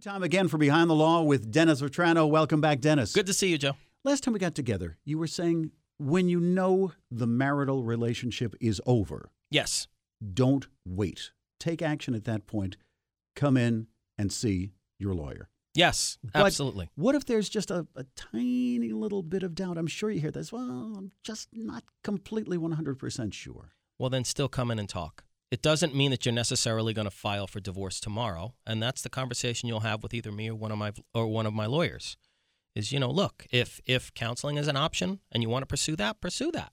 [0.00, 2.26] Time again for Behind the Law with Dennis Vetrano.
[2.28, 3.12] Welcome back, Dennis.
[3.12, 3.72] Good to see you, Joe.
[4.02, 8.80] Last time we got together, you were saying when you know the marital relationship is
[8.86, 9.88] over, Yes.
[10.32, 11.32] don't wait.
[11.58, 12.78] Take action at that point.
[13.36, 15.50] Come in and see your lawyer.
[15.74, 16.88] Yes, But absolutely.
[16.94, 19.76] What if there's just a, a tiny little bit of doubt?
[19.76, 20.50] I'm sure you hear this.
[20.50, 23.72] Well, I'm just not completely 100% sure.
[23.98, 25.24] Well, then still come in and talk.
[25.50, 29.10] It doesn't mean that you're necessarily going to file for divorce tomorrow, and that's the
[29.10, 32.16] conversation you'll have with either me or one of my or one of my lawyers.
[32.76, 35.96] Is you know, look, if if counseling is an option and you want to pursue
[35.96, 36.72] that, pursue that.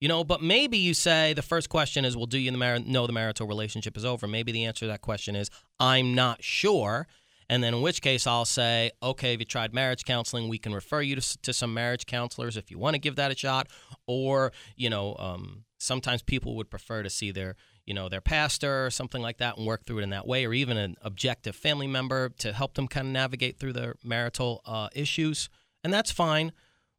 [0.00, 3.12] You know, but maybe you say the first question is, well, do you know the
[3.12, 4.26] marital relationship is over?
[4.26, 7.06] Maybe the answer to that question is, I'm not sure.
[7.50, 10.72] And then in which case I'll say, okay, if you tried marriage counseling, we can
[10.72, 13.66] refer you to, to some marriage counselors if you want to give that a shot.
[14.06, 18.86] Or, you know, um, sometimes people would prefer to see their, you know, their pastor
[18.86, 21.56] or something like that and work through it in that way, or even an objective
[21.56, 25.48] family member to help them kind of navigate through their marital uh, issues.
[25.82, 26.52] And that's fine.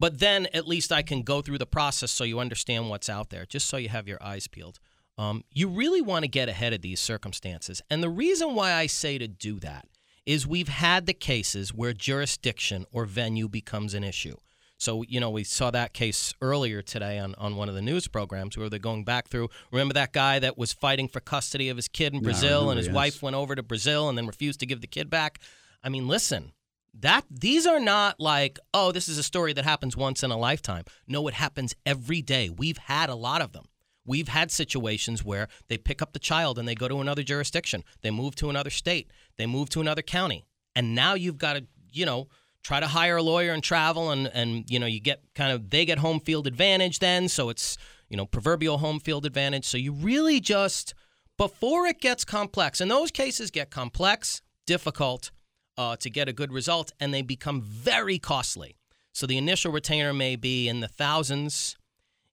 [0.00, 3.30] But then at least I can go through the process so you understand what's out
[3.30, 4.80] there, just so you have your eyes peeled.
[5.18, 7.82] Um, you really want to get ahead of these circumstances.
[7.90, 9.86] And the reason why I say to do that
[10.24, 14.36] is we've had the cases where jurisdiction or venue becomes an issue.
[14.82, 18.08] So, you know, we saw that case earlier today on, on one of the news
[18.08, 19.48] programs where they're going back through.
[19.70, 22.78] Remember that guy that was fighting for custody of his kid in Brazil remember, and
[22.78, 22.94] his yes.
[22.94, 25.38] wife went over to Brazil and then refused to give the kid back?
[25.84, 26.50] I mean, listen,
[26.98, 30.36] that these are not like, oh, this is a story that happens once in a
[30.36, 30.82] lifetime.
[31.06, 32.50] No, it happens every day.
[32.50, 33.66] We've had a lot of them.
[34.04, 37.84] We've had situations where they pick up the child and they go to another jurisdiction.
[38.00, 39.12] They move to another state.
[39.38, 40.44] They move to another county.
[40.74, 42.26] And now you've got to, you know,
[42.62, 45.70] try to hire a lawyer and travel and and you know, you get kind of
[45.70, 47.76] they get home field advantage then, so it's,
[48.08, 49.64] you know, proverbial home field advantage.
[49.64, 50.94] So you really just
[51.38, 55.30] before it gets complex, and those cases get complex, difficult
[55.76, 58.76] uh, to get a good result, and they become very costly.
[59.12, 61.76] So the initial retainer may be in the thousands.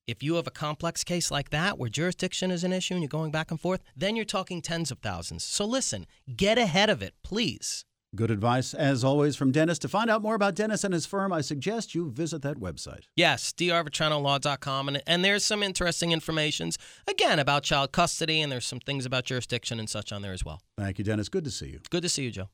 [0.08, 3.09] If you have a complex case like that where jurisdiction is an issue and you're
[3.09, 5.43] going back and forth, then you're talking tens of thousands.
[5.43, 7.86] So listen, get ahead of it, please.
[8.15, 9.77] Good advice, as always, from Dennis.
[9.80, 13.03] To find out more about Dennis and his firm, I suggest you visit that website.
[13.15, 14.87] Yes, drvetranolaw.com.
[14.87, 19.25] And, and there's some interesting informations, again, about child custody, and there's some things about
[19.25, 20.59] jurisdiction and such on there as well.
[20.75, 21.30] Thank you, Dennis.
[21.30, 21.81] Good to see you.
[21.92, 22.49] Good to see you, Joe.